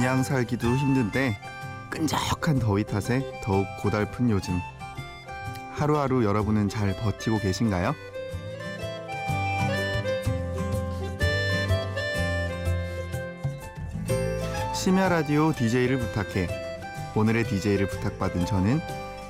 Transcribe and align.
그냥 0.00 0.22
살기도 0.22 0.66
힘든데 0.66 1.36
끈적한 1.90 2.58
더위 2.58 2.84
탓에 2.84 3.20
더욱 3.44 3.66
고달픈 3.82 4.30
요즘. 4.30 4.58
하루하루 5.74 6.24
여러분은 6.24 6.70
잘 6.70 6.96
버티고 6.96 7.38
계신가요? 7.38 7.94
심야 14.74 15.10
라디오 15.10 15.52
DJ를 15.52 15.98
부탁해. 15.98 16.48
오늘의 17.14 17.44
DJ를 17.44 17.86
부탁받은 17.88 18.46
저는 18.46 18.80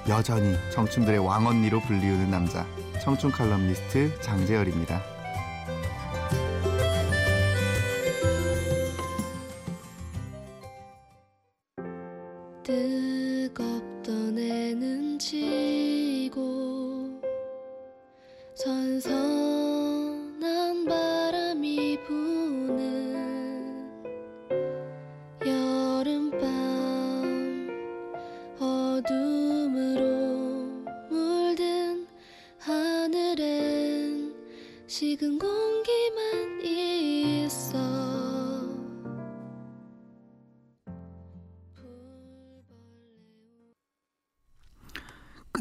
여전히 0.08 0.54
청춘들의 0.72 1.18
왕언니로 1.18 1.80
불리우는 1.80 2.30
남자, 2.30 2.64
청춘 3.02 3.32
칼럼니스트 3.32 4.20
장재열입니다. 4.20 5.19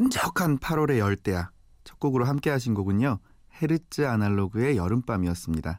끈적한 0.00 0.60
8월의 0.60 0.96
열대야. 0.96 1.50
첫 1.84 2.00
곡으로 2.00 2.24
함께 2.24 2.48
하신 2.48 2.72
곡은요. 2.72 3.18
헤르츠 3.60 4.06
아날로그의 4.06 4.78
여름밤이었습니다. 4.78 5.78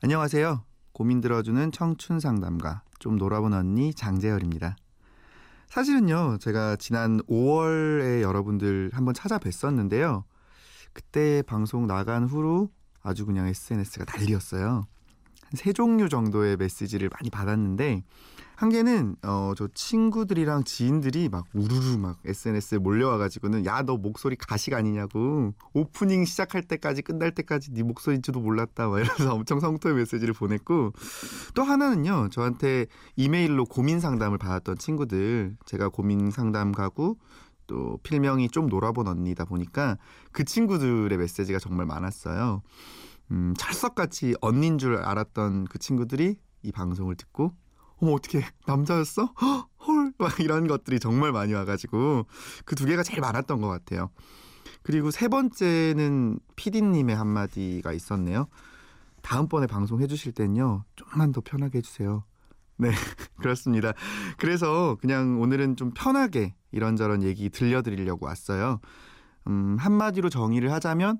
안녕하세요. 0.00 0.64
고민 0.92 1.20
들어주는 1.20 1.72
청춘 1.72 2.20
상담가 2.20 2.84
좀 3.00 3.16
놀아본 3.16 3.52
언니 3.52 3.92
장재열입니다. 3.92 4.76
사실은요. 5.66 6.38
제가 6.38 6.76
지난 6.76 7.20
5월에 7.22 8.20
여러분들 8.20 8.90
한번 8.92 9.12
찾아뵀었는데요. 9.12 10.22
그때 10.92 11.42
방송 11.42 11.88
나간 11.88 12.22
후로 12.26 12.70
아주 13.02 13.26
그냥 13.26 13.48
SNS가 13.48 14.04
난리였어요. 14.04 14.86
한 15.42 15.56
세 15.56 15.72
종류 15.72 16.08
정도의 16.08 16.56
메시지를 16.56 17.10
많이 17.12 17.28
받았는데 17.28 18.04
한 18.60 18.68
개는 18.68 19.16
어 19.24 19.54
저 19.56 19.68
친구들이랑 19.72 20.64
지인들이 20.64 21.30
막 21.30 21.46
우르르 21.54 21.96
막 21.96 22.18
SNS에 22.26 22.76
몰려와가지고는 22.76 23.64
야 23.64 23.80
너 23.86 23.96
목소리 23.96 24.36
가식 24.36 24.74
아니냐고. 24.74 25.54
오프닝 25.72 26.26
시작할 26.26 26.62
때까지 26.64 27.00
끝날 27.00 27.34
때까지 27.34 27.72
네 27.72 27.82
목소리인지도 27.82 28.38
몰랐다. 28.40 28.88
막 28.88 29.00
이러면서 29.00 29.32
엄청 29.34 29.60
성토의 29.60 29.94
메시지를 29.94 30.34
보냈고 30.34 30.92
또 31.54 31.62
하나는요 31.62 32.28
저한테 32.30 32.84
이메일로 33.16 33.64
고민 33.64 33.98
상담을 33.98 34.36
받았던 34.36 34.76
친구들. 34.76 35.56
제가 35.64 35.88
고민 35.88 36.30
상담 36.30 36.72
가고 36.72 37.16
또 37.66 37.98
필명이 38.02 38.50
좀 38.50 38.66
놀아본 38.66 39.08
언니다 39.08 39.46
보니까 39.46 39.96
그 40.32 40.44
친구들의 40.44 41.16
메시지가 41.16 41.58
정말 41.60 41.86
많았어요. 41.86 42.60
음, 43.30 43.54
찰석같이 43.56 44.34
언닌 44.42 44.76
줄 44.76 44.96
알았던 44.96 45.64
그 45.64 45.78
친구들이 45.78 46.36
이 46.62 46.72
방송을 46.72 47.14
듣고 47.16 47.54
어머 48.00 48.12
어떻게 48.12 48.44
남자였어? 48.66 49.24
헐 49.86 50.12
막 50.18 50.38
이런 50.40 50.66
것들이 50.66 51.00
정말 51.00 51.32
많이 51.32 51.54
와가지고 51.54 52.26
그 52.64 52.74
두 52.76 52.84
개가 52.86 53.02
제일 53.02 53.20
많았던 53.20 53.60
것 53.60 53.68
같아요. 53.68 54.10
그리고 54.82 55.10
세 55.10 55.28
번째는 55.28 56.38
피디님의 56.56 57.16
한마디가 57.16 57.92
있었네요. 57.92 58.46
다음번에 59.22 59.66
방송 59.66 60.00
해주실 60.00 60.32
땐요 60.32 60.84
좀만 60.96 61.32
더 61.32 61.40
편하게 61.40 61.78
해주세요. 61.78 62.24
네 62.78 62.90
그렇습니다. 63.40 63.92
그래서 64.38 64.96
그냥 65.00 65.40
오늘은 65.40 65.76
좀 65.76 65.92
편하게 65.94 66.54
이런저런 66.72 67.22
얘기 67.22 67.50
들려드리려고 67.50 68.26
왔어요. 68.26 68.80
음, 69.46 69.76
한마디로 69.78 70.28
정의를 70.30 70.72
하자면 70.72 71.18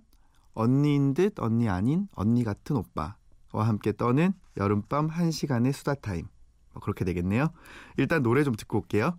언니인 0.55 1.15
듯 1.15 1.39
언니 1.39 1.69
아닌 1.69 2.09
언니 2.15 2.45
같은 2.45 2.77
오빠와 2.77 3.15
함께 3.53 3.93
떠는 3.93 4.33
여름밤 4.57 5.09
1시간의 5.09 5.73
수다 5.73 5.95
타임. 5.95 6.27
뭐 6.73 6.83
그렇게 6.83 7.05
되겠네요. 7.05 7.49
일단 7.97 8.23
노래 8.23 8.45
좀 8.45 8.55
듣고 8.55 8.79
올게요. 8.79 9.19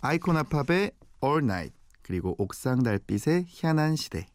아이콘 0.00 0.36
아팝의 0.36 0.92
All 1.22 1.42
Night 1.42 1.74
그리고 2.02 2.34
옥상 2.38 2.82
달빛의 2.82 3.46
희한한 3.48 3.96
시대. 3.96 4.26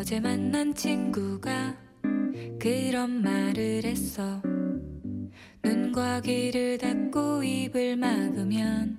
어제 0.00 0.18
만난 0.18 0.74
친구가 0.74 1.76
그런 2.58 3.20
말을 3.20 3.84
했어. 3.84 4.40
눈과 5.62 6.22
귀를 6.22 6.78
닫고 6.78 7.42
입을 7.42 7.98
막으면 7.98 8.98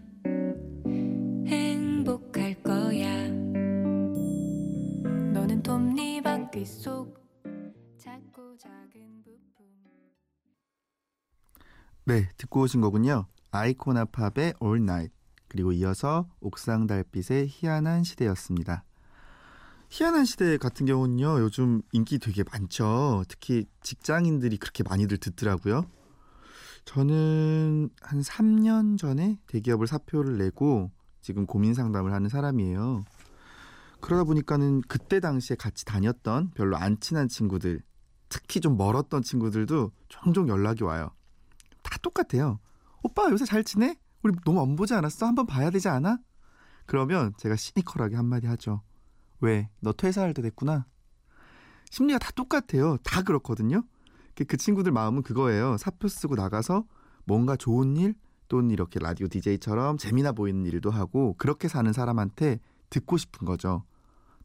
행복할 1.47 2.53
거야. 2.61 3.27
너는 5.33 5.63
톱니 5.63 6.21
바퀴 6.21 6.63
속 6.65 7.19
작고 7.97 8.55
작은 8.59 9.23
부품. 9.23 9.65
네, 12.05 12.29
듣고 12.37 12.61
오신 12.61 12.79
거군요. 12.79 13.25
아이콘 13.49 13.97
아팝의 13.97 14.53
All 14.61 14.83
Night 14.83 15.15
그리고 15.47 15.71
이어서 15.71 16.29
옥상 16.41 16.85
달빛의 16.85 17.47
희한한 17.49 18.03
시대였습니다. 18.03 18.85
희한한 19.91 20.23
시대 20.23 20.57
같은 20.57 20.85
경우는요 20.85 21.41
요즘 21.41 21.81
인기 21.91 22.17
되게 22.17 22.45
많죠. 22.49 23.25
특히 23.27 23.65
직장인들이 23.81 24.55
그렇게 24.55 24.83
많이들 24.83 25.17
듣더라고요. 25.17 25.85
저는 26.85 27.89
한 28.01 28.21
3년 28.21 28.97
전에 28.97 29.37
대기업을 29.47 29.87
사표를 29.87 30.37
내고 30.37 30.91
지금 31.19 31.45
고민 31.45 31.73
상담을 31.73 32.13
하는 32.13 32.29
사람이에요. 32.29 33.03
그러다 33.99 34.23
보니까는 34.23 34.79
그때 34.87 35.19
당시에 35.19 35.57
같이 35.57 35.83
다녔던 35.83 36.51
별로 36.51 36.77
안 36.77 36.97
친한 37.01 37.27
친구들, 37.27 37.81
특히 38.29 38.61
좀 38.61 38.77
멀었던 38.77 39.21
친구들도 39.23 39.91
종종 40.07 40.47
연락이 40.47 40.85
와요. 40.85 41.11
다 41.83 41.97
똑같아요. 42.01 42.59
오빠 43.03 43.29
요새 43.29 43.43
잘 43.43 43.65
지내? 43.65 43.97
우리 44.23 44.33
너무 44.45 44.61
안 44.61 44.77
보지 44.77 44.93
않았어? 44.93 45.25
한번 45.25 45.45
봐야 45.45 45.69
되지 45.69 45.89
않아? 45.89 46.17
그러면 46.85 47.33
제가 47.37 47.57
시니컬하게 47.57 48.15
한마디 48.15 48.47
하죠. 48.47 48.83
왜? 49.41 49.69
너 49.79 49.91
퇴사할 49.91 50.33
때 50.33 50.41
됐구나. 50.41 50.85
심리가 51.89 52.19
다 52.19 52.31
똑같아요. 52.35 52.97
다 53.03 53.21
그렇거든요. 53.23 53.83
그- 54.35 54.45
그 54.45 54.55
친구들 54.57 54.91
마음은 54.91 55.23
그거예요. 55.23 55.77
사표 55.77 56.07
쓰고 56.07 56.35
나가서 56.35 56.85
뭔가 57.25 57.55
좋은 57.55 57.97
일 57.97 58.15
또는 58.47 58.69
이렇게 58.71 58.99
라디오 58.99 59.27
DJ처럼 59.27 59.97
재미나 59.97 60.31
보이는 60.31 60.65
일도 60.65 60.89
하고 60.91 61.35
그렇게 61.37 61.67
사는 61.67 61.91
사람한테 61.91 62.59
듣고 62.89 63.17
싶은 63.17 63.45
거죠. 63.45 63.83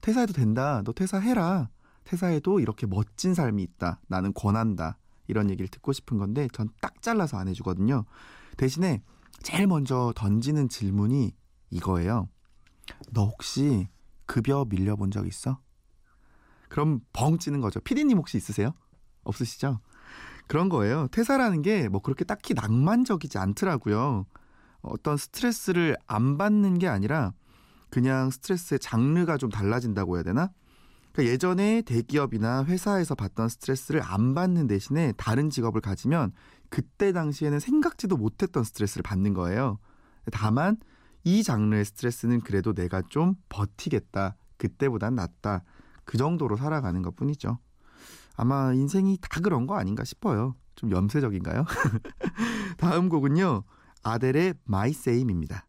퇴사해도 0.00 0.32
된다. 0.32 0.82
너 0.84 0.92
퇴사해라. 0.92 1.68
퇴사해도 2.04 2.60
이렇게 2.60 2.86
멋진 2.86 3.34
삶이 3.34 3.62
있다. 3.62 4.00
나는 4.06 4.32
권한다. 4.32 4.98
이런 5.28 5.50
얘기를 5.50 5.66
듣고 5.68 5.92
싶은 5.92 6.18
건데 6.18 6.48
전 6.52 6.68
딱 6.80 7.02
잘라서 7.02 7.36
안 7.38 7.48
해주거든요. 7.48 8.04
대신에 8.56 9.02
제일 9.42 9.66
먼저 9.66 10.12
던지는 10.16 10.68
질문이 10.68 11.34
이거예요. 11.70 12.28
너 13.12 13.24
혹시 13.26 13.88
급여 14.26 14.66
밀려본 14.68 15.10
적 15.10 15.26
있어? 15.26 15.60
그럼 16.68 17.00
벙 17.12 17.38
찌는 17.38 17.60
거죠. 17.60 17.80
피디님 17.80 18.18
혹시 18.18 18.36
있으세요? 18.36 18.72
없으시죠? 19.24 19.80
그런 20.46 20.68
거예요. 20.68 21.08
퇴사라는 21.08 21.62
게 21.62 21.88
뭐 21.88 22.00
그렇게 22.00 22.24
딱히 22.24 22.54
낭만적이지 22.54 23.38
않더라고요. 23.38 24.26
어떤 24.82 25.16
스트레스를 25.16 25.96
안 26.06 26.38
받는 26.38 26.78
게 26.78 26.86
아니라 26.88 27.32
그냥 27.90 28.30
스트레스의 28.30 28.78
장르가 28.78 29.36
좀 29.36 29.50
달라진다고 29.50 30.16
해야 30.16 30.22
되나? 30.22 30.50
그러니까 31.12 31.32
예전에 31.32 31.82
대기업이나 31.82 32.64
회사에서 32.64 33.14
받던 33.14 33.48
스트레스를 33.48 34.02
안 34.04 34.34
받는 34.34 34.66
대신에 34.66 35.12
다른 35.16 35.50
직업을 35.50 35.80
가지면 35.80 36.32
그때 36.68 37.12
당시에는 37.12 37.58
생각지도 37.58 38.16
못했던 38.16 38.62
스트레스를 38.64 39.02
받는 39.02 39.34
거예요. 39.34 39.78
다만 40.30 40.76
이 41.26 41.42
장르의 41.42 41.84
스트레스는 41.84 42.40
그래도 42.40 42.72
내가 42.72 43.02
좀 43.02 43.34
버티겠다. 43.48 44.36
그때보단 44.58 45.16
낫다. 45.16 45.64
그 46.04 46.18
정도로 46.18 46.56
살아가는 46.56 47.02
것 47.02 47.16
뿐이죠. 47.16 47.58
아마 48.36 48.72
인생이 48.72 49.18
다 49.20 49.40
그런 49.40 49.66
거 49.66 49.76
아닌가 49.76 50.04
싶어요. 50.04 50.54
좀 50.76 50.92
염세적인가요? 50.92 51.64
다음 52.78 53.08
곡은요. 53.08 53.64
아델의 54.04 54.54
My 54.68 54.90
Same입니다. 54.90 55.66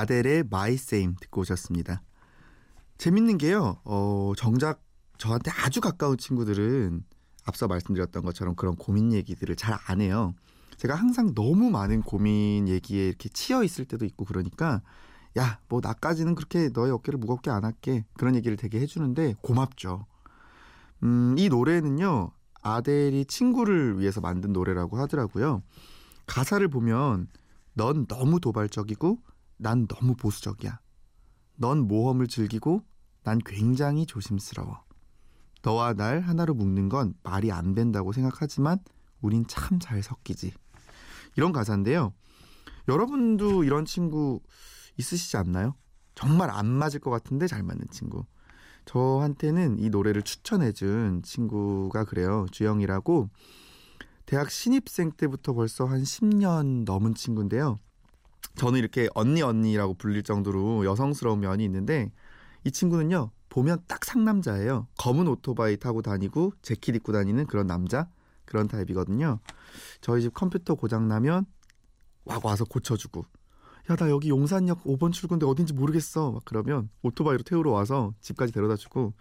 아델의 0.00 0.40
My 0.40 0.74
Same 0.74 1.14
듣고 1.20 1.40
오셨습니다. 1.42 2.02
재밌는 2.98 3.38
게요. 3.38 3.80
어, 3.84 4.32
정작 4.36 4.82
저한테 5.18 5.50
아주 5.50 5.80
가까운 5.80 6.18
친구들은 6.18 7.02
앞서 7.44 7.66
말씀드렸던 7.66 8.22
것처럼 8.24 8.54
그런 8.56 8.76
고민 8.76 9.12
얘기들을 9.12 9.56
잘 9.56 9.78
안 9.86 10.00
해요. 10.00 10.34
제가 10.76 10.94
항상 10.94 11.34
너무 11.34 11.70
많은 11.70 12.02
고민 12.02 12.68
얘기에 12.68 13.08
이렇게 13.08 13.28
치여 13.30 13.62
있을 13.62 13.86
때도 13.86 14.04
있고 14.04 14.24
그러니까 14.26 14.82
야, 15.38 15.60
뭐 15.68 15.80
나까지는 15.82 16.34
그렇게 16.34 16.70
너의 16.72 16.92
어깨를 16.92 17.18
무겁게 17.18 17.50
안 17.50 17.64
할게. 17.64 18.04
그런 18.14 18.34
얘기를 18.34 18.56
되게 18.56 18.80
해 18.80 18.86
주는데 18.86 19.34
고맙죠. 19.40 20.06
음, 21.02 21.34
이 21.38 21.48
노래는요. 21.48 22.30
아델이 22.62 23.26
친구를 23.26 23.98
위해서 24.00 24.20
만든 24.20 24.52
노래라고 24.52 24.98
하더라고요. 24.98 25.62
가사를 26.26 26.66
보면 26.68 27.28
넌 27.74 28.06
너무 28.06 28.40
도발적이고 28.40 29.18
난 29.56 29.86
너무 29.86 30.14
보수적이야. 30.16 30.80
넌 31.56 31.86
모험을 31.88 32.26
즐기고 32.28 32.82
난 33.22 33.38
굉장히 33.44 34.06
조심스러워. 34.06 34.84
너와 35.62 35.94
날 35.94 36.20
하나로 36.20 36.54
묶는 36.54 36.88
건 36.88 37.14
말이 37.22 37.50
안 37.50 37.74
된다고 37.74 38.12
생각하지만 38.12 38.78
우린 39.20 39.46
참 39.46 39.78
잘 39.80 40.02
섞이지. 40.02 40.52
이런 41.36 41.52
가사인데요. 41.52 42.12
여러분도 42.88 43.64
이런 43.64 43.84
친구 43.84 44.40
있으시지 44.96 45.36
않나요? 45.36 45.74
정말 46.14 46.50
안 46.50 46.66
맞을 46.66 47.00
것 47.00 47.10
같은데 47.10 47.46
잘 47.46 47.62
맞는 47.62 47.86
친구. 47.90 48.24
저한테는 48.84 49.78
이 49.80 49.90
노래를 49.90 50.22
추천해준 50.22 51.22
친구가 51.24 52.04
그래요. 52.04 52.46
주영이라고 52.52 53.28
대학 54.24 54.50
신입생 54.50 55.12
때부터 55.12 55.52
벌써 55.52 55.84
한 55.86 56.02
10년 56.02 56.84
넘은 56.84 57.14
친구인데요. 57.14 57.80
저는 58.54 58.78
이렇게 58.78 59.08
언니 59.14 59.42
언니라고 59.42 59.94
불릴 59.94 60.22
정도로 60.22 60.84
여성스러운 60.84 61.40
면이 61.40 61.64
있는데 61.64 62.12
이 62.64 62.70
친구는요 62.70 63.30
보면 63.48 63.82
딱 63.86 64.04
상남자예요. 64.04 64.86
검은 64.98 65.28
오토바이 65.28 65.76
타고 65.76 66.02
다니고 66.02 66.52
재킷 66.62 66.94
입고 66.94 67.12
다니는 67.12 67.46
그런 67.46 67.66
남자 67.66 68.08
그런 68.44 68.68
타입이거든요. 68.68 69.40
저희 70.00 70.22
집 70.22 70.34
컴퓨터 70.34 70.74
고장 70.74 71.08
나면 71.08 71.46
와 72.24 72.40
와서 72.42 72.64
고쳐주고 72.64 73.24
야 73.90 73.96
나 73.96 74.10
여기 74.10 74.30
용산역 74.30 74.84
5번 74.84 75.12
출구인데 75.12 75.46
어딘지 75.46 75.72
모르겠어 75.72 76.32
막 76.32 76.42
그러면 76.44 76.90
오토바이로 77.02 77.42
태우러 77.44 77.70
와서 77.70 78.14
집까지 78.20 78.52
데려다주고 78.52 79.14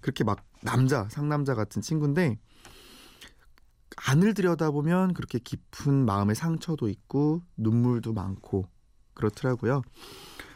그렇게 0.00 0.24
막 0.24 0.44
남자 0.62 1.08
상남자 1.10 1.54
같은 1.54 1.82
친구인데 1.82 2.38
안을 4.08 4.32
들여다보면 4.32 5.12
그렇게 5.12 5.38
깊은 5.38 6.06
마음의 6.06 6.34
상처도 6.34 6.88
있고 6.88 7.42
눈물도 7.58 8.14
많고 8.14 8.64
그렇더라고요. 9.12 9.82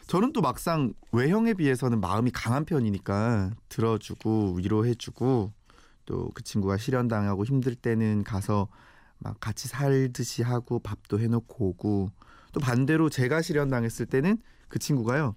저는 0.07 0.33
또 0.33 0.41
막상 0.41 0.95
외형에 1.13 1.53
비해서는 1.53 2.01
마음이 2.01 2.31
강한 2.31 2.65
편이니까 2.65 3.51
들어주고 3.69 4.55
위로해주고 4.55 5.53
또 6.07 6.31
그 6.35 6.43
친구가 6.43 6.79
실현당하고 6.79 7.45
힘들 7.45 7.75
때는 7.75 8.25
가서 8.25 8.69
막 9.19 9.39
같이 9.39 9.69
살듯이 9.69 10.43
하고 10.43 10.79
밥도 10.79 11.21
해놓고 11.21 11.69
오고 11.69 12.11
또 12.53 12.61
반대로 12.61 13.11
제가 13.11 13.43
실현당했을 13.43 14.07
때는 14.07 14.39
그 14.69 14.79
친구가요 14.79 15.37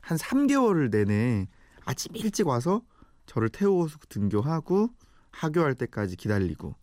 한 0.00 0.16
3개월을 0.16 0.90
내내 0.90 1.46
아침 1.84 2.16
일찍 2.16 2.46
와서 2.46 2.80
저를 3.26 3.50
태워서 3.50 3.98
등교하고 4.08 4.88
하교할 5.30 5.74
때까지 5.74 6.16
기다리고 6.16 6.79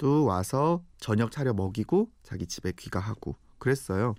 또 0.00 0.24
와서 0.24 0.82
저녁 0.98 1.30
차려 1.30 1.52
먹이고 1.52 2.10
자기 2.22 2.46
집에 2.46 2.72
귀가하고 2.72 3.36
그랬어요. 3.58 4.14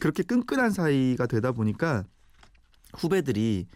그렇게 0.00 0.22
끈끈한 0.22 0.70
사이가 0.70 1.26
되다 1.26 1.52
보니까 1.52 2.04
후배들이 2.94 3.66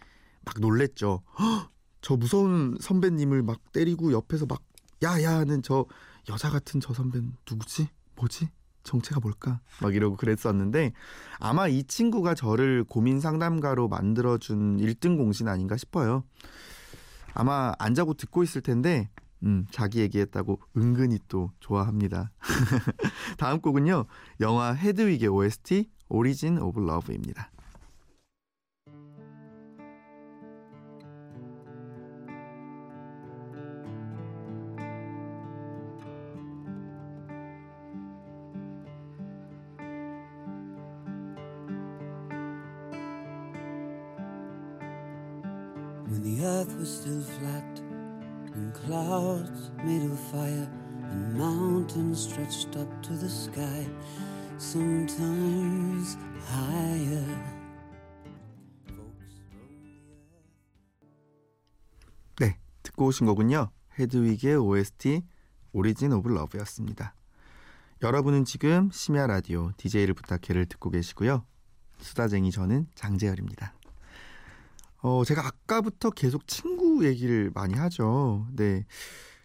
막 0.45 0.59
놀랬죠. 0.59 1.23
"헉, 1.39 1.71
저 2.01 2.15
무서운 2.15 2.77
선배님을 2.79 3.41
막 3.41 3.71
때리고 3.71 4.11
옆에서 4.11 4.45
막 4.45 4.61
야야 5.01 5.31
하는 5.39 5.63
저 5.63 5.87
여자 6.29 6.51
같은 6.51 6.79
저 6.79 6.93
선배는 6.93 7.35
누구지? 7.49 7.87
뭐지? 8.15 8.49
정체가 8.83 9.19
뭘까? 9.19 9.59
막 9.81 9.95
이러고 9.95 10.17
그랬었는데 10.17 10.93
아마 11.39 11.67
이 11.67 11.83
친구가 11.83 12.35
저를 12.35 12.83
고민 12.83 13.19
상담가로 13.19 13.87
만들어준 13.87 14.77
1등 14.77 15.17
공신 15.17 15.47
아닌가 15.47 15.77
싶어요. 15.77 16.25
아마 17.33 17.73
안 17.79 17.95
자고 17.95 18.13
듣고 18.13 18.43
있을 18.43 18.61
텐데 18.61 19.09
음, 19.43 19.65
자기 19.71 19.99
얘기했다고 19.99 20.59
은근히 20.77 21.19
또 21.27 21.51
좋아합니다. 21.59 22.31
다음 23.37 23.59
곡은요. 23.59 24.05
영화 24.39 24.73
헤드윅의 24.73 25.27
OST 25.27 25.89
Origin 26.09 26.59
of 26.59 26.79
Love입니다. 26.79 27.49
And 48.73 48.85
clouds 48.85 49.71
made 49.83 50.03
of 50.03 50.19
fire 50.31 50.67
and 51.11 51.37
mountains 51.37 52.21
stretched 52.21 52.75
up 52.77 52.89
to 53.01 53.17
the 53.17 53.29
sky, 53.29 53.87
sometimes 54.57 56.17
higher. 56.47 57.53
네, 62.39 62.57
듣고 62.83 63.07
오신 63.07 63.25
거군요. 63.27 63.69
헤드윅의 63.99 64.55
OST 64.55 65.21
Origin 65.71 66.11
of 66.13 66.29
Love였습니다. 66.29 67.15
여러분은 68.01 68.43
지금 68.43 68.89
심야 68.91 69.27
라디오 69.27 69.71
DJ를 69.77 70.13
부탁해를 70.13 70.65
듣고 70.65 70.89
계시고요. 70.89 71.45
수다쟁이 71.99 72.51
저는 72.51 72.87
장재열입니다. 72.95 73.73
어, 75.03 75.23
제가 75.25 75.45
아까부터 75.45 76.09
계속 76.11 76.47
친구 76.47 77.05
얘기를 77.05 77.51
많이 77.53 77.73
하죠. 77.75 78.47
네. 78.53 78.85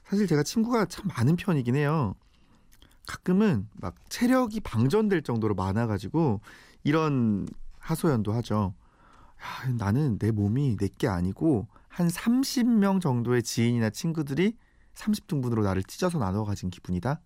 사실 0.05 0.27
제가 0.27 0.43
친구가 0.45 0.87
참 0.87 1.07
많은 1.09 1.35
편이긴 1.37 1.75
해요. 1.75 2.15
가끔은 3.07 3.69
막 3.75 3.95
체력이 4.09 4.61
방전될 4.61 5.23
정도로 5.23 5.55
많아가지고 5.55 6.41
이런 6.85 7.49
하소연도 7.81 8.33
하죠. 8.35 8.75
야, 9.67 9.73
나는 9.73 10.19
내 10.19 10.31
몸이 10.31 10.77
내 10.77 10.89
게 10.89 11.09
아니고 11.09 11.67
한 11.89 12.07
30명 12.09 13.01
정도의 13.01 13.43
지인이나 13.43 13.91
친구들이 13.91 14.57
30등분으로 14.95 15.63
나를 15.63 15.83
찢어서 15.83 16.19
나눠 16.19 16.45
가진 16.45 16.71
기분이다. 16.71 17.21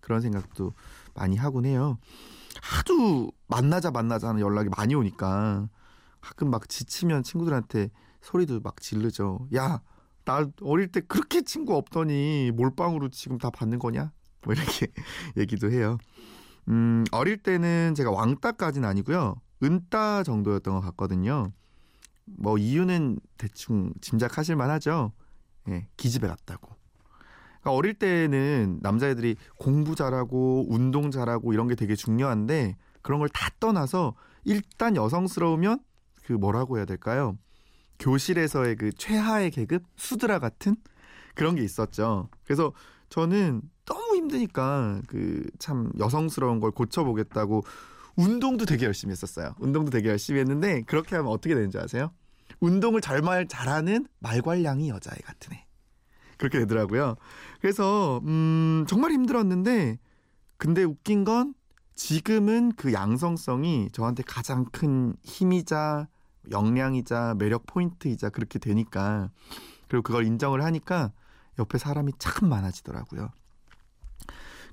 그런 0.00 0.20
생각도 0.20 0.72
많이 1.14 1.36
하곤 1.36 1.64
해요. 1.66 1.98
하도 2.60 3.30
만나자 3.46 3.90
만나자 3.92 4.28
하는 4.28 4.40
연락이 4.40 4.68
많이 4.76 4.94
오니까 4.94 5.68
가끔 6.20 6.50
막 6.50 6.68
지치면 6.68 7.22
친구들한테 7.22 7.90
소리도 8.20 8.60
막 8.60 8.80
지르죠. 8.80 9.48
야, 9.54 9.80
나 10.24 10.46
어릴 10.62 10.90
때 10.92 11.00
그렇게 11.00 11.42
친구 11.42 11.74
없더니 11.76 12.50
몰빵으로 12.54 13.08
지금 13.10 13.38
다 13.38 13.50
받는 13.50 13.78
거냐? 13.78 14.12
뭐 14.42 14.54
이렇게 14.54 14.88
얘기도 15.36 15.70
해요. 15.70 15.98
음, 16.68 17.04
어릴 17.12 17.38
때는 17.38 17.94
제가 17.96 18.10
왕따까지는 18.10 18.88
아니고요. 18.88 19.40
은따 19.62 20.22
정도였던 20.22 20.74
것 20.74 20.80
같거든요. 20.82 21.52
뭐 22.26 22.58
이유는 22.58 23.18
대충 23.38 23.92
짐작하실 24.00 24.56
만하죠. 24.56 25.12
예, 25.68 25.88
기집애 25.96 26.28
같다고. 26.28 26.68
그러니까 27.60 27.72
어릴 27.72 27.94
때는 27.94 28.78
남자애들이 28.82 29.36
공부 29.58 29.94
잘하고 29.94 30.66
운동 30.68 31.10
잘하고 31.10 31.52
이런 31.52 31.68
게 31.68 31.74
되게 31.74 31.94
중요한데 31.96 32.76
그런 33.02 33.18
걸 33.20 33.28
다 33.32 33.48
떠나서 33.60 34.14
일단 34.44 34.94
여성스러우면 34.96 35.80
그 36.28 36.34
뭐라고 36.34 36.76
해야 36.76 36.84
될까요? 36.84 37.38
교실에서의 37.98 38.76
그 38.76 38.92
최하의 38.92 39.50
계급 39.50 39.82
수드라 39.96 40.38
같은 40.38 40.76
그런 41.34 41.54
게 41.54 41.62
있었죠. 41.64 42.28
그래서 42.44 42.74
저는 43.08 43.62
너무 43.86 44.14
힘드니까 44.16 45.00
그 45.08 45.46
참 45.58 45.90
여성스러운 45.98 46.60
걸 46.60 46.70
고쳐보겠다고 46.72 47.62
운동도 48.16 48.66
되게 48.66 48.84
열심히 48.84 49.12
했었어요. 49.12 49.54
운동도 49.58 49.90
되게 49.90 50.10
열심히 50.10 50.40
했는데 50.40 50.82
그렇게 50.82 51.16
하면 51.16 51.32
어떻게 51.32 51.54
되는지 51.54 51.78
아세요? 51.78 52.12
운동을 52.60 53.00
잘 53.00 53.22
말 53.22 53.48
잘하는 53.48 54.06
말괄량이 54.18 54.90
여자애 54.90 55.16
같은 55.24 55.54
애. 55.54 55.64
그렇게 56.36 56.58
되더라고요. 56.58 57.16
그래서 57.62 58.20
음 58.24 58.84
정말 58.86 59.12
힘들었는데 59.12 59.98
근데 60.58 60.84
웃긴 60.84 61.24
건 61.24 61.54
지금은 61.94 62.72
그 62.76 62.92
양성성이 62.92 63.88
저한테 63.92 64.22
가장 64.26 64.66
큰 64.66 65.14
힘이자 65.24 66.06
역량이자 66.50 67.36
매력 67.38 67.66
포인트이자 67.66 68.30
그렇게 68.30 68.58
되니까 68.58 69.30
그리고 69.88 70.02
그걸 70.02 70.26
인정을 70.26 70.62
하니까 70.64 71.12
옆에 71.58 71.78
사람이 71.78 72.12
참 72.18 72.48
많아지더라고요. 72.48 73.30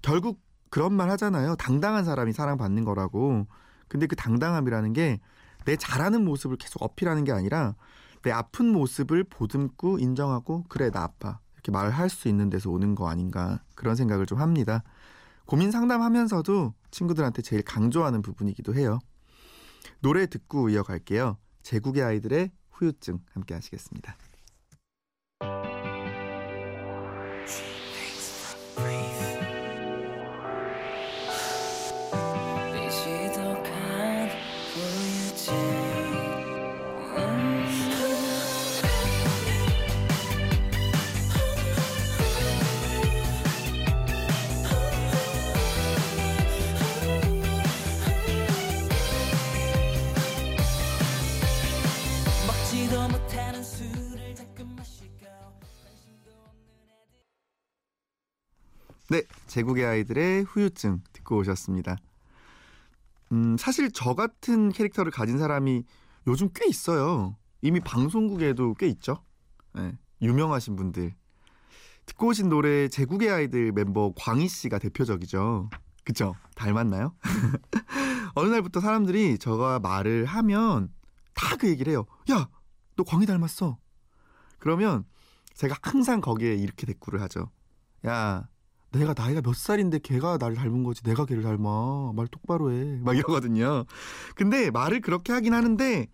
결국 0.01 0.41
그런 0.69 0.93
말 0.93 1.09
하잖아요. 1.11 1.55
당당한 1.55 2.05
사람이 2.05 2.33
사랑받는 2.33 2.83
거라고. 2.83 3.47
근데 3.87 4.07
그 4.07 4.15
당당함이라는 4.15 4.93
게 4.93 5.19
내 5.65 5.75
잘하는 5.75 6.23
모습을 6.23 6.57
계속 6.57 6.81
어필하는 6.83 7.23
게 7.23 7.31
아니라 7.31 7.75
내 8.23 8.31
아픈 8.31 8.71
모습을 8.71 9.23
보듬고 9.23 9.99
인정하고 9.99 10.63
그래 10.69 10.89
나 10.89 11.03
아파 11.03 11.39
이렇게 11.53 11.71
말할 11.71 12.09
수 12.09 12.27
있는 12.27 12.49
데서 12.49 12.69
오는 12.69 12.95
거 12.95 13.09
아닌가 13.09 13.61
그런 13.75 13.95
생각을 13.95 14.25
좀 14.25 14.39
합니다. 14.39 14.83
고민 15.45 15.71
상담하면서도 15.71 16.73
친구들한테 16.91 17.41
제일 17.41 17.61
강조하는 17.63 18.21
부분이기도 18.21 18.73
해요. 18.75 18.99
노래 19.99 20.25
듣고 20.27 20.69
이어갈게요. 20.69 21.37
제국의 21.65 22.03
아이들의 22.03 22.51
후유증 22.69 23.19
함께 23.33 23.55
하시겠습니다. 23.55 24.15
네, 59.09 59.23
제국의 59.47 59.85
아이들의 59.85 60.43
후유증 60.43 61.01
듣고 61.13 61.37
오셨습니다. 61.37 61.97
음, 63.31 63.57
사실 63.57 63.91
저 63.91 64.15
같은 64.15 64.69
캐릭터를 64.69 65.11
가진 65.11 65.37
사람이 65.37 65.83
요즘 66.27 66.49
꽤 66.53 66.67
있어요. 66.67 67.35
이미 67.61 67.79
방송국에도 67.79 68.73
꽤 68.75 68.87
있죠. 68.87 69.23
네, 69.73 69.97
유명하신 70.21 70.75
분들. 70.75 71.13
듣고 72.05 72.27
오신 72.27 72.49
노래 72.49 72.87
제국의 72.87 73.29
아이들 73.29 73.71
멤버 73.71 74.13
광희 74.15 74.47
씨가 74.47 74.79
대표적이죠. 74.79 75.69
그쵸? 76.03 76.35
닮았나요? 76.55 77.15
어느 78.35 78.49
날부터 78.49 78.79
사람들이 78.79 79.39
저가 79.39 79.79
말을 79.79 80.25
하면 80.25 80.89
다 81.33 81.57
그 81.57 81.67
얘기를 81.69 81.91
해요. 81.91 82.05
야, 82.31 82.49
너 82.95 83.03
광희 83.03 83.25
닮았어. 83.25 83.77
그러면 84.59 85.05
제가 85.53 85.75
항상 85.81 86.21
거기에 86.21 86.53
이렇게 86.55 86.85
대꾸를 86.85 87.21
하죠. 87.21 87.49
야, 88.05 88.47
내가 88.99 89.13
나이가 89.17 89.41
몇 89.41 89.55
살인데 89.55 89.99
걔가 89.99 90.37
나를 90.37 90.55
닮은 90.55 90.83
거지? 90.83 91.03
내가 91.03 91.25
걔를 91.25 91.43
닮아. 91.43 92.13
말 92.15 92.27
똑바로 92.27 92.71
해 92.71 92.99
막 93.03 93.15
이러거든요. 93.17 93.85
근데 94.35 94.71
말을 94.71 95.01
그렇게 95.01 95.33
하긴 95.33 95.53
하는데 95.53 96.07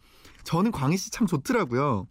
저는 0.44 0.72
광희 0.72 0.98
씨 0.98 1.12
참 1.12 1.28
좋더라고요. 1.28 2.08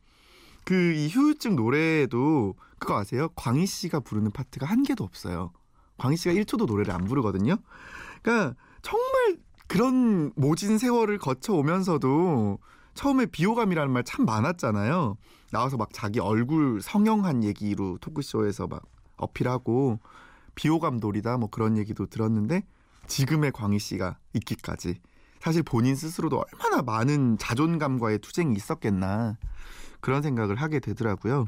그 0.65 0.95
이 0.97 1.09
휴유증 1.09 1.57
노래도 1.57 2.55
그거 2.79 2.99
아세요? 2.99 3.29
광희 3.35 3.67
씨가 3.67 4.01
부르는 4.01 4.31
파트가 4.31 4.67
한 4.67 4.83
개도 4.83 5.05
없어요. 5.05 5.53
광희 5.99 6.17
씨가 6.17 6.35
1초도 6.35 6.67
노래를 6.67 6.93
안 6.95 7.05
부르거든요. 7.05 7.57
그러니까 8.23 8.55
정말 8.83 9.39
그런 9.67 10.33
모진 10.37 10.79
세월을 10.79 11.19
거쳐 11.19 11.53
오면서도 11.55 12.59
처음에 12.95 13.27
비호감이라는 13.27 13.93
말 13.93 14.03
참 14.05 14.25
많았잖아요. 14.25 15.17
나와서 15.53 15.77
막 15.77 15.91
자기 15.93 16.21
얼굴 16.21 16.81
성형한 16.83 17.45
얘기로 17.45 17.99
토크쇼에서 18.01 18.67
막 18.69 18.83
어필하고 19.17 19.99
비호감 20.55 20.99
놀이다 20.99 21.37
뭐 21.39 21.49
그런 21.51 21.77
얘기도 21.79 22.07
들었는데 22.07 22.63
지금의 23.07 23.53
광희 23.53 23.79
씨가 23.79 24.19
있기까지 24.35 25.01
사실 25.41 25.63
본인 25.63 25.97
스스로도 25.97 26.43
얼마나 26.53 26.83
많은 26.83 27.39
자존감과의 27.39 28.19
투쟁이 28.19 28.55
있었겠나 28.55 29.37
그런 30.01 30.23
생각을 30.23 30.57
하게 30.57 30.81
되더라고요. 30.81 31.47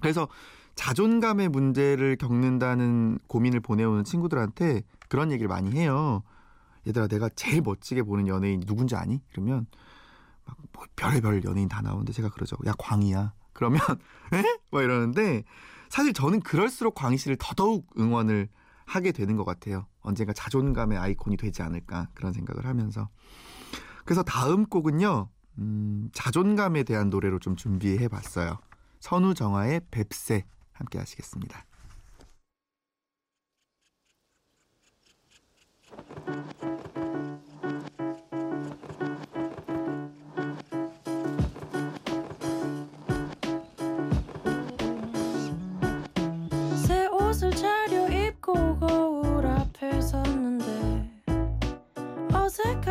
그래서 0.00 0.28
자존감의 0.76 1.48
문제를 1.48 2.16
겪는다는 2.16 3.18
고민을 3.26 3.60
보내오는 3.60 4.04
친구들한테 4.04 4.82
그런 5.08 5.32
얘기를 5.32 5.48
많이 5.48 5.72
해요. 5.72 6.22
얘들아 6.86 7.08
내가 7.08 7.28
제일 7.34 7.60
멋지게 7.62 8.02
보는 8.04 8.28
연예인 8.28 8.60
누군지 8.60 8.94
아니? 8.94 9.20
그러면 9.32 9.66
막 10.46 10.56
뭐 10.72 10.86
별의별 10.96 11.44
연예인 11.44 11.68
다 11.68 11.82
나오는데 11.82 12.12
제가 12.12 12.30
그러죠. 12.30 12.56
야 12.66 12.72
광희야. 12.78 13.34
그러면 13.52 13.80
에? 14.32 14.42
막 14.70 14.82
이러는데 14.82 15.44
사실 15.90 16.12
저는 16.14 16.40
그럴수록 16.40 16.94
광희 16.94 17.18
씨를 17.18 17.36
더더욱 17.38 17.86
응원을 17.98 18.48
하게 18.86 19.12
되는 19.12 19.36
것 19.36 19.44
같아요. 19.44 19.86
언젠가 20.00 20.32
자존감의 20.32 20.96
아이콘이 20.96 21.36
되지 21.36 21.62
않을까 21.62 22.08
그런 22.14 22.32
생각을 22.32 22.64
하면서 22.64 23.10
그래서 24.04 24.22
다음 24.22 24.64
곡은요 24.66 25.28
음, 25.58 26.08
자존감에 26.14 26.84
대한 26.84 27.10
노래로 27.10 27.38
좀 27.40 27.56
준비해 27.56 28.08
봤어요. 28.08 28.58
선우정아의 29.00 29.82
뱁새 29.90 30.44
함께 30.72 30.98
하시겠습니다. 30.98 31.66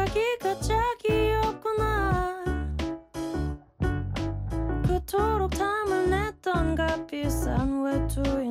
어색하기가 0.09 0.59
짝이었구나. 0.59 2.43
그토록 4.87 5.51
탐을 5.51 6.09
냈던 6.09 6.75
값비싼 6.75 7.83
외투인 7.83 8.48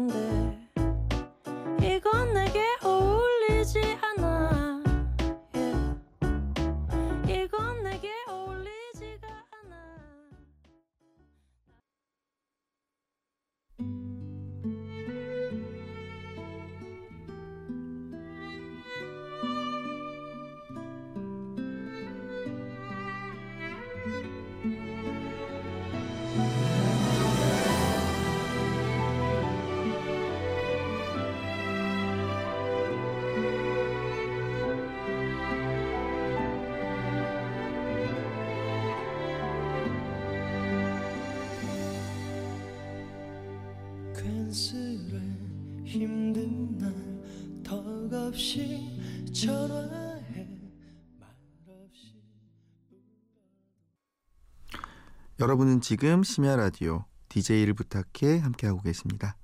여러분은 55.40 55.80
지금 55.80 56.22
심야 56.22 56.56
라디오 56.56 57.04
DJ를 57.28 57.74
부탁해 57.74 58.38
함께하고 58.38 58.80
계십니다. 58.82 59.36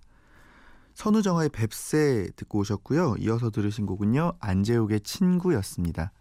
선우정아의 0.95 1.51
뱁새 1.51 2.31
듣고 2.37 2.61
오셨고요. 2.61 3.17
이어서 3.21 3.51
들으신 3.51 3.87
곡은요. 3.87 4.35
안재욱의 4.41 5.01
친구였습니다. 5.01 6.13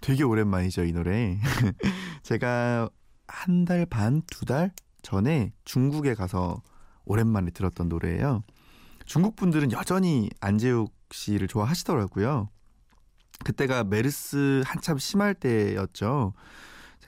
되게 0.00 0.22
오랜만이죠, 0.22 0.84
이 0.84 0.92
노래. 0.92 1.38
제가 2.22 2.88
한 3.26 3.64
달 3.66 3.84
반, 3.84 4.22
두 4.30 4.46
달 4.46 4.72
전에 5.02 5.52
중국에 5.64 6.14
가서 6.14 6.62
오랜만에 7.04 7.50
들었던 7.50 7.88
노래예요. 7.88 8.42
중국 9.04 9.36
분들은 9.36 9.72
여전히 9.72 10.28
안재욱 10.40 10.92
씨를 11.10 11.48
좋아하시더라고요. 11.48 12.48
그때가 13.44 13.84
메르스 13.84 14.62
한참 14.66 14.98
심할 14.98 15.34
때였죠. 15.34 16.32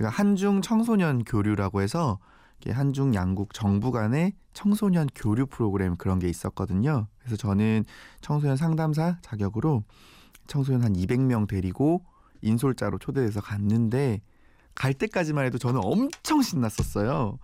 제가 0.00 0.08
한중 0.08 0.62
청소년 0.62 1.24
교류라고 1.24 1.82
해서 1.82 2.18
한중 2.66 3.14
양국 3.14 3.52
정부 3.52 3.92
간의 3.92 4.32
청소년 4.54 5.06
교류 5.14 5.44
프로그램 5.44 5.96
그런 5.96 6.18
게 6.18 6.26
있었거든요. 6.26 7.06
그래서 7.18 7.36
저는 7.36 7.84
청소년 8.22 8.56
상담사 8.56 9.18
자격으로 9.20 9.84
청소년 10.46 10.82
한 10.82 10.94
200명 10.94 11.46
데리고 11.46 12.02
인솔자로 12.40 12.96
초대돼서 12.96 13.42
갔는데 13.42 14.22
갈 14.74 14.94
때까지만 14.94 15.44
해도 15.44 15.58
저는 15.58 15.82
엄청 15.84 16.40
신났었어요. 16.40 17.38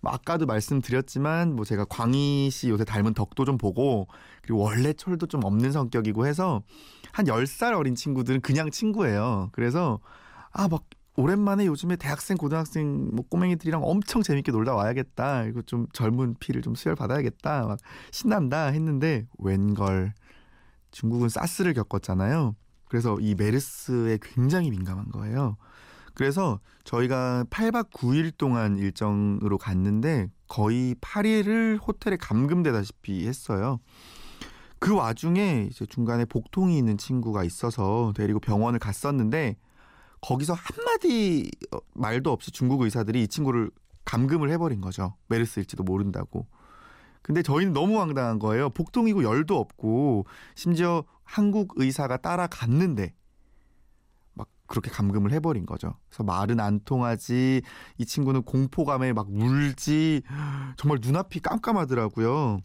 뭐 0.00 0.12
아까도 0.12 0.44
말씀드렸지만 0.46 1.54
뭐 1.54 1.64
제가 1.64 1.84
광희 1.84 2.50
씨 2.50 2.68
요새 2.68 2.84
닮은 2.84 3.14
덕도 3.14 3.44
좀 3.44 3.58
보고 3.58 4.08
그리고 4.42 4.58
원래 4.58 4.92
철도 4.92 5.26
좀 5.26 5.44
없는 5.44 5.70
성격이고 5.70 6.26
해서 6.26 6.62
한 7.12 7.26
10살 7.26 7.78
어린 7.78 7.94
친구들은 7.94 8.40
그냥 8.40 8.72
친구예요. 8.72 9.50
그래서 9.52 10.00
아 10.50 10.66
막 10.66 10.82
오랜만에 11.16 11.66
요즘에 11.66 11.96
대학생 11.96 12.36
고등학생 12.36 13.10
뭐 13.12 13.24
꼬맹이들이랑 13.28 13.82
엄청 13.84 14.22
재밌게 14.22 14.50
놀다 14.50 14.74
와야겠다. 14.74 15.42
그리고 15.42 15.62
좀 15.62 15.86
젊은 15.92 16.34
피를 16.40 16.62
좀 16.62 16.74
수혈 16.74 16.94
받아야겠다. 16.96 17.66
막 17.66 17.78
신난다 18.10 18.66
했는데 18.66 19.26
웬걸 19.38 20.14
중국은 20.90 21.28
사스를 21.28 21.74
겪었잖아요. 21.74 22.56
그래서 22.88 23.18
이 23.20 23.34
메르스에 23.34 24.18
굉장히 24.22 24.70
민감한 24.70 25.10
거예요. 25.10 25.56
그래서 26.14 26.60
저희가 26.84 27.44
8박 27.50 27.90
9일 27.90 28.36
동안 28.36 28.76
일정으로 28.76 29.56
갔는데 29.58 30.28
거의 30.46 30.94
8일을 30.96 31.78
호텔에 31.86 32.16
감금되다시피 32.16 33.26
했어요. 33.26 33.80
그 34.78 34.94
와중에 34.94 35.68
이제 35.70 35.86
중간에 35.86 36.24
복통이 36.24 36.76
있는 36.76 36.98
친구가 36.98 37.44
있어서 37.44 38.12
데리고 38.14 38.40
병원을 38.40 38.78
갔었는데 38.78 39.56
거기서 40.22 40.54
한마디 40.54 41.50
어, 41.72 41.78
말도 41.94 42.32
없이 42.32 42.50
중국 42.50 42.80
의사들이 42.82 43.24
이 43.24 43.28
친구를 43.28 43.70
감금을 44.04 44.50
해버린 44.50 44.80
거죠. 44.80 45.14
메르스일지도 45.28 45.82
모른다고. 45.82 46.46
근데 47.22 47.42
저희는 47.42 47.72
너무 47.72 48.00
황당한 48.00 48.38
거예요. 48.38 48.70
복통이고 48.70 49.22
열도 49.22 49.58
없고 49.58 50.26
심지어 50.54 51.04
한국 51.24 51.74
의사가 51.76 52.16
따라갔는데 52.16 53.14
막 54.34 54.48
그렇게 54.66 54.90
감금을 54.90 55.32
해버린 55.32 55.66
거죠. 55.66 55.94
그래서 56.08 56.24
말은 56.24 56.58
안 56.58 56.80
통하지 56.80 57.62
이 57.98 58.04
친구는 58.04 58.42
공포감에 58.42 59.12
막 59.12 59.28
울지 59.30 60.22
정말 60.76 60.98
눈앞이 61.00 61.40
깜깜하더라고요. 61.40 62.60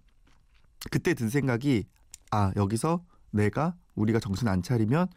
그때 0.89 1.13
든 1.13 1.29
생각이 1.29 1.85
아 2.31 2.51
여기서 2.55 3.03
내가 3.32 3.75
우리가 3.95 4.19
정신 4.19 4.47
안 4.47 4.63
차리면 4.63 5.08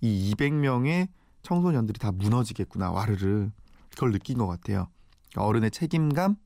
이 0.00 0.34
200명의 0.34 1.08
청소년들이 1.42 1.98
다 1.98 2.12
무너지겠구나 2.12 2.90
와르르 2.90 3.50
그걸 3.90 4.12
느낀 4.12 4.38
것 4.38 4.46
같아요. 4.46 4.88
그러니까 5.30 5.48
어른의 5.48 5.70
책임감 5.70 6.36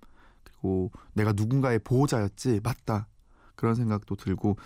그리고 0.42 0.90
내가 1.12 1.33
누군가의 1.33 1.80
보호자였지 1.80 2.61
맞다 2.62 3.09
그런 3.54 3.74
생각도 3.74 4.16
들고 4.16 4.57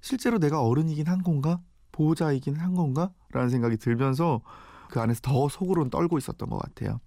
실제로 0.00 0.38
내가 0.38 0.62
어른이긴 0.62 1.06
한 1.06 1.22
건가 1.22 1.60
보호자이긴 1.92 2.56
한 2.56 2.74
건가 2.74 3.10
라는 3.30 3.48
생각이 3.48 3.76
들면서 3.76 4.40
그 4.88 5.00
안에서 5.00 5.20
더 5.22 5.48
속으로는 5.48 5.90
떨고 5.90 6.18
있었던 6.18 6.48
것 6.48 6.58
같아요. 6.58 7.00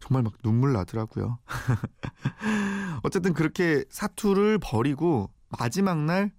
정말 0.00 0.22
막 0.22 0.32
눈물 0.42 0.72
나더라고요. 0.72 1.38
어쨌든 3.02 3.32
그렇게 3.32 3.84
사투를 3.90 4.58
버리고 4.58 5.30
마지막 5.58 5.98
날 5.98 6.30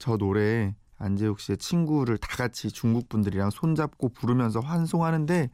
저 0.00 0.16
노래 0.16 0.74
안재욱 1.00 1.40
씨의 1.40 1.56
친구를 1.56 2.18
다 2.18 2.28
같이 2.36 2.70
중국 2.70 3.08
분들이랑 3.08 3.50
손잡고 3.50 4.10
부르면서 4.10 4.60
환송하는데 4.60 5.50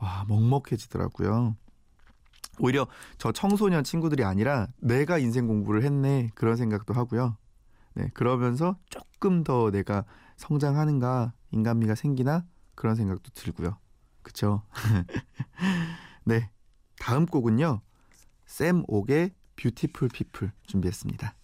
와 0.00 0.24
먹먹해지더라고요. 0.28 1.56
오히려 2.58 2.86
저 3.18 3.32
청소년 3.32 3.84
친구들이 3.84 4.22
아니라 4.22 4.68
내가 4.78 5.18
인생 5.18 5.46
공부를 5.46 5.82
했네 5.82 6.30
그런 6.34 6.56
생각도 6.56 6.92
하고요. 6.94 7.36
네 7.94 8.08
그러면서 8.12 8.76
조금 8.90 9.44
더 9.44 9.70
내가 9.70 10.04
성장하는가 10.36 11.32
인간미가 11.52 11.94
생기나 11.94 12.44
그런 12.74 12.94
생각도 12.94 13.30
들고요. 13.32 13.78
그쵸? 14.22 14.62
네 16.24 16.50
다음 16.98 17.24
곡은요 17.24 17.80
샘 18.44 18.84
옥의 18.88 19.32
뷰티풀 19.56 20.10
피플 20.10 20.52
준비했습니다. 20.66 21.34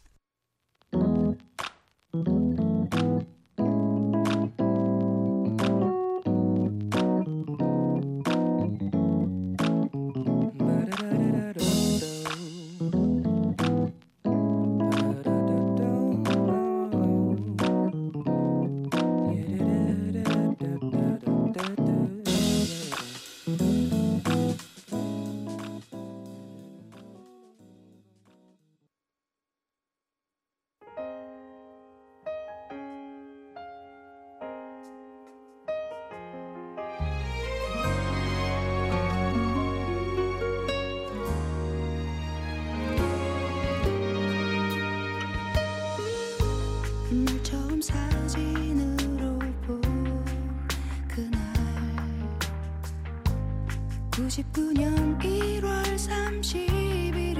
99년 54.33 55.21
1월 55.21 55.85
31일 55.95 57.37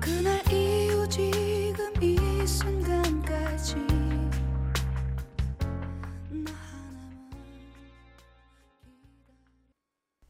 그날 0.00 0.42
이후 0.52 1.08
지금 1.08 2.02
이 2.02 2.16
순간까지 2.44 3.76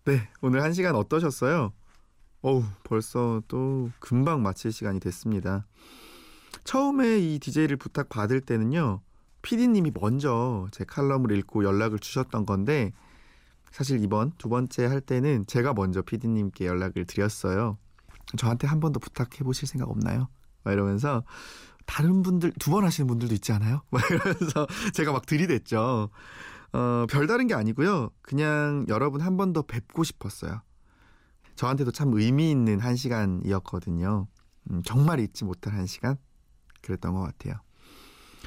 네, 0.05 0.29
오늘 0.43 0.63
한 0.63 0.75
시간 0.75 0.95
어떠셨어요? 0.97 1.73
어우, 2.43 2.63
벌써 2.85 3.41
또 3.49 3.91
금방 4.01 4.43
마칠 4.43 4.71
시간이 4.71 5.01
됐습니다. 5.01 5.67
처음에 6.65 7.21
이 7.21 7.39
DJ를 7.39 7.79
부탁 7.79 8.11
받을 8.11 8.43
때는요, 8.43 9.01
PD님이 9.41 9.93
먼저 9.99 10.69
제 10.73 10.85
칼럼을 10.85 11.33
읽고 11.39 11.65
연락을 11.65 11.99
주셨던 12.01 12.45
건데, 12.45 12.93
사실 13.77 14.03
이번 14.03 14.33
두 14.39 14.49
번째 14.49 14.87
할 14.87 15.03
때는 15.03 15.45
제가 15.47 15.75
먼저 15.75 16.01
PD님께 16.01 16.65
연락을 16.65 17.05
드렸어요. 17.05 17.77
저한테 18.39 18.67
한 18.67 18.81
번 18.81 18.95
더 18.95 18.99
부탁해 18.99 19.45
보실 19.45 19.69
생각 19.69 19.91
없나요? 19.91 20.29
막 20.65 20.73
이러면서 20.73 21.25
다른 21.85 22.23
분들 22.23 22.53
두 22.59 22.71
번 22.71 22.85
하시는 22.85 23.07
분들도 23.07 23.35
있지 23.35 23.53
않아요? 23.53 23.83
막 23.93 24.03
이러면서 24.11 24.67
제가 24.95 25.13
막 25.13 25.27
들이댔죠. 25.27 26.09
어, 26.73 27.07
별다른 27.11 27.47
게 27.49 27.53
아니고요. 27.55 28.09
그냥 28.23 28.87
여러분 28.89 29.21
한 29.21 29.37
번 29.37 29.53
더 29.53 29.61
뵙고 29.61 30.05
싶었어요. 30.05 30.63
저한테도 31.57 31.91
참 31.93 32.15
의미 32.15 32.51
있는 32.51 32.81
한 32.81 32.97
시간이었거든요. 32.97 34.27
음, 34.71 34.83
정말 34.87 35.21
잊지 35.21 35.45
못할 35.45 35.75
한 35.75 35.87
시간? 35.87 36.17
그랬던 36.81 37.13
것 37.13 37.21
같아요. 37.21 37.61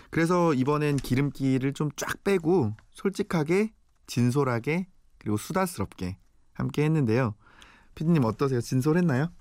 그래서 0.10 0.56
이번엔 0.56 0.98
기름기를 0.98 1.74
좀 1.74 1.92
쫙 1.96 2.24
빼고 2.24 2.76
솔직하게, 2.94 3.74
진솔하게, 4.08 4.88
그리고 5.20 5.38
수다스럽게 5.38 6.18
함께 6.54 6.84
했는데요. 6.84 7.36
피디님 7.96 8.24
어떠세요? 8.26 8.62
진솔했나요? 8.62 9.32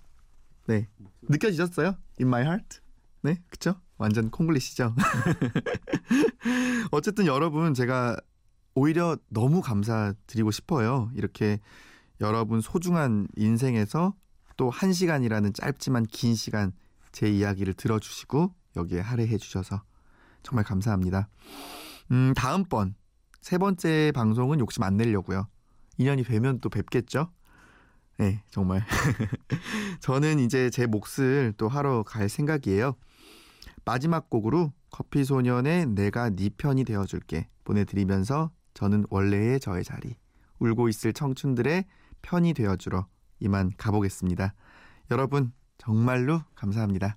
네. 0.66 0.88
느껴지셨어요? 1.22 1.96
In 2.20 2.28
my 2.28 2.42
heart? 2.42 2.80
네, 3.22 3.42
그쵸? 3.48 3.74
완전 3.96 4.30
콩글리시죠? 4.30 4.94
어쨌든 6.92 7.26
여러분 7.26 7.74
제가 7.74 8.16
오히려 8.74 9.16
너무 9.28 9.60
감사드리고 9.60 10.50
싶어요. 10.50 11.10
이렇게 11.14 11.60
여러분 12.20 12.60
소중한 12.60 13.26
인생에서 13.36 14.14
또 14.56 14.70
한 14.70 14.92
시간이라는 14.92 15.52
짧지만 15.52 16.04
긴 16.06 16.34
시간 16.34 16.72
제 17.12 17.30
이야기를 17.30 17.74
들어주시고 17.74 18.54
여기에 18.76 19.00
할애해 19.00 19.38
주셔서 19.38 19.82
정말 20.42 20.64
감사합니다. 20.64 21.28
음, 22.10 22.32
다음번 22.34 22.94
세 23.40 23.56
번째 23.58 24.12
방송은 24.14 24.58
욕심 24.60 24.82
안 24.82 24.96
내려고요. 24.96 25.48
인연이 25.98 26.22
되면 26.22 26.60
또 26.60 26.68
뵙겠죠? 26.68 27.30
네, 28.16 28.42
정말. 28.50 28.82
저는 30.00 30.38
이제 30.40 30.70
제 30.70 30.86
몫을 30.86 31.54
또 31.56 31.68
하러 31.68 32.02
갈 32.02 32.28
생각이에요. 32.28 32.96
마지막 33.84 34.28
곡으로 34.28 34.72
커피 34.90 35.24
소년의 35.24 35.86
내가 35.86 36.30
네 36.30 36.50
편이 36.50 36.84
되어줄게 36.84 37.48
보내드리면서 37.64 38.50
저는 38.74 39.04
원래의 39.10 39.60
저의 39.60 39.84
자리 39.84 40.16
울고 40.58 40.88
있을 40.88 41.12
청춘들의 41.12 41.84
편이 42.22 42.54
되어주러 42.54 43.06
이만 43.40 43.72
가보겠습니다. 43.76 44.54
여러분 45.10 45.52
정말로 45.78 46.42
감사합니다. 46.54 47.16